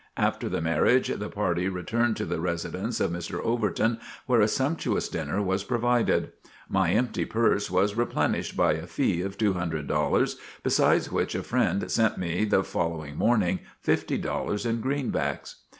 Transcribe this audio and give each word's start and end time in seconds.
After 0.17 0.49
the 0.49 0.61
marriage, 0.61 1.09
the 1.09 1.29
party 1.29 1.69
returned 1.69 2.17
to 2.17 2.25
the 2.25 2.41
residence 2.41 2.99
of 2.99 3.11
Mr. 3.11 3.39
Overton 3.39 3.99
where 4.25 4.41
a 4.41 4.47
sumptuous 4.47 5.07
dinner 5.07 5.43
was 5.43 5.63
provided. 5.63 6.31
My 6.67 6.89
empty 6.89 7.23
purse 7.23 7.69
was 7.69 7.93
replenished 7.95 8.57
by 8.57 8.73
a 8.73 8.87
fee 8.87 9.21
of 9.21 9.37
two 9.37 9.53
hundred 9.53 9.85
dollars, 9.85 10.37
besides 10.63 11.11
which 11.11 11.35
a 11.35 11.43
friend 11.43 11.91
sent 11.91 12.17
me, 12.17 12.45
the 12.45 12.63
following 12.63 13.15
morning, 13.15 13.59
fifty 13.79 14.17
dollars 14.17 14.65
in 14.65 14.81
greenbacks. 14.81 15.57